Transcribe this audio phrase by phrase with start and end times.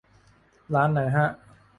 [0.73, 1.29] ร้านไหนฮะ